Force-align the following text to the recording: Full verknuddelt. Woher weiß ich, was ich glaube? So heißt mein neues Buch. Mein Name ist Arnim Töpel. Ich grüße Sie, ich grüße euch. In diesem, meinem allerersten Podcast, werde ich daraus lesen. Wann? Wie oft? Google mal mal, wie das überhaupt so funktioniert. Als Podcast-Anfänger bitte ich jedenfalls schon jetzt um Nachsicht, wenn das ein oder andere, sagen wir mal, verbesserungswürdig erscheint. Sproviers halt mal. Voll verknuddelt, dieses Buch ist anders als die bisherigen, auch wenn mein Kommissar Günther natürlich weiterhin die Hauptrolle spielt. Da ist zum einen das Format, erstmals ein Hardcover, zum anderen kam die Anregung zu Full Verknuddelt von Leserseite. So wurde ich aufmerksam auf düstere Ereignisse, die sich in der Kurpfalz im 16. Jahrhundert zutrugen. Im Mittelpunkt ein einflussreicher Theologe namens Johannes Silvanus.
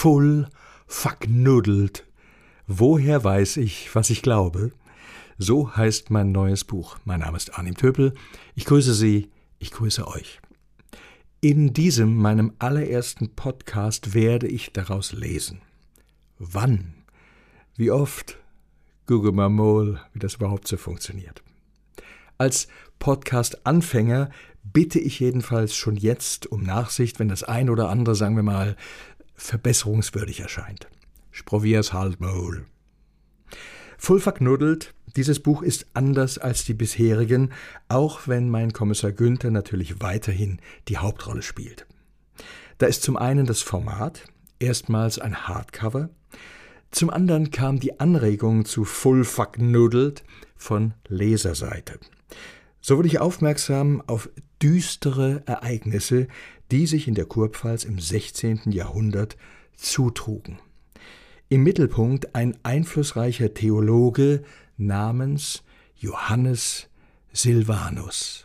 Full 0.00 0.46
verknuddelt. 0.86 2.04
Woher 2.68 3.24
weiß 3.24 3.56
ich, 3.56 3.92
was 3.96 4.10
ich 4.10 4.22
glaube? 4.22 4.70
So 5.38 5.74
heißt 5.74 6.10
mein 6.10 6.30
neues 6.30 6.62
Buch. 6.62 6.98
Mein 7.04 7.18
Name 7.18 7.36
ist 7.36 7.58
Arnim 7.58 7.76
Töpel. 7.76 8.14
Ich 8.54 8.64
grüße 8.64 8.94
Sie, 8.94 9.28
ich 9.58 9.72
grüße 9.72 10.06
euch. 10.06 10.40
In 11.40 11.72
diesem, 11.72 12.14
meinem 12.14 12.52
allerersten 12.60 13.34
Podcast, 13.34 14.14
werde 14.14 14.46
ich 14.46 14.72
daraus 14.72 15.10
lesen. 15.10 15.62
Wann? 16.38 16.94
Wie 17.74 17.90
oft? 17.90 18.38
Google 19.06 19.32
mal 19.32 19.48
mal, 19.48 20.00
wie 20.12 20.20
das 20.20 20.36
überhaupt 20.36 20.68
so 20.68 20.76
funktioniert. 20.76 21.42
Als 22.38 22.68
Podcast-Anfänger 23.00 24.30
bitte 24.62 25.00
ich 25.00 25.18
jedenfalls 25.18 25.74
schon 25.74 25.96
jetzt 25.96 26.46
um 26.46 26.62
Nachsicht, 26.62 27.18
wenn 27.18 27.28
das 27.28 27.42
ein 27.42 27.68
oder 27.68 27.88
andere, 27.88 28.14
sagen 28.14 28.36
wir 28.36 28.44
mal, 28.44 28.76
verbesserungswürdig 29.38 30.40
erscheint. 30.40 30.88
Sproviers 31.30 31.92
halt 31.92 32.20
mal. 32.20 32.64
Voll 33.96 34.20
verknuddelt, 34.20 34.94
dieses 35.16 35.40
Buch 35.40 35.62
ist 35.62 35.86
anders 35.94 36.38
als 36.38 36.64
die 36.64 36.74
bisherigen, 36.74 37.52
auch 37.88 38.28
wenn 38.28 38.50
mein 38.50 38.72
Kommissar 38.72 39.12
Günther 39.12 39.50
natürlich 39.50 40.00
weiterhin 40.00 40.60
die 40.88 40.98
Hauptrolle 40.98 41.42
spielt. 41.42 41.86
Da 42.78 42.86
ist 42.86 43.02
zum 43.02 43.16
einen 43.16 43.46
das 43.46 43.62
Format, 43.62 44.24
erstmals 44.60 45.18
ein 45.18 45.48
Hardcover, 45.48 46.10
zum 46.90 47.10
anderen 47.10 47.50
kam 47.50 47.80
die 47.80 48.00
Anregung 48.00 48.64
zu 48.64 48.84
Full 48.84 49.24
Verknuddelt 49.24 50.24
von 50.56 50.94
Leserseite. 51.06 51.98
So 52.80 52.96
wurde 52.96 53.08
ich 53.08 53.20
aufmerksam 53.20 54.02
auf 54.06 54.30
düstere 54.62 55.42
Ereignisse, 55.46 56.28
die 56.70 56.86
sich 56.86 57.08
in 57.08 57.14
der 57.14 57.26
Kurpfalz 57.26 57.84
im 57.84 57.98
16. 57.98 58.72
Jahrhundert 58.72 59.36
zutrugen. 59.76 60.58
Im 61.48 61.62
Mittelpunkt 61.62 62.34
ein 62.34 62.58
einflussreicher 62.62 63.54
Theologe 63.54 64.42
namens 64.76 65.62
Johannes 65.96 66.88
Silvanus. 67.32 68.36